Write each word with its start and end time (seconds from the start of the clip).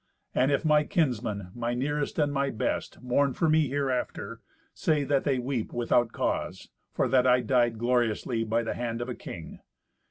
And 0.33 0.51
if 0.51 0.65
my 0.65 0.83
kinsmen, 0.83 1.51
my 1.53 1.75
nearest 1.75 2.17
and 2.17 2.33
my 2.33 2.49
best, 2.49 2.99
mourn 3.03 3.33
for 3.33 3.47
me 3.47 3.67
hereafter, 3.67 4.41
say 4.73 5.03
that 5.03 5.25
they 5.25 5.37
weep 5.37 5.71
without 5.71 6.11
cause, 6.11 6.69
for 6.91 7.07
that 7.09 7.27
I 7.27 7.41
died 7.41 7.77
gloriously 7.77 8.43
by 8.43 8.63
the 8.63 8.73
hand 8.73 9.03
of 9.03 9.09
a 9.09 9.13
king. 9.15 9.59